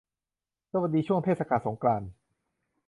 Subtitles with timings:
[0.71, 2.09] สวัสดีช่วงเทศกาลสงกรานต์